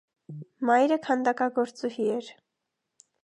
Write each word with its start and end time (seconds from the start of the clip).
Մայրը 0.69 0.97
քանադակագործուհի 1.07 2.09
էր։ 2.17 2.31